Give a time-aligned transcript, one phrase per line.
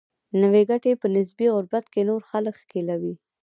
[0.41, 3.13] نوي ګټې په نسبي غربت کې نور خلک ښکېلوي.